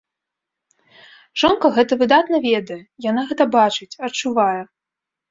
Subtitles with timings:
[1.41, 2.77] Жонка гэта выдатна ведае,
[3.09, 4.61] яна гэта бачыць, адчувае.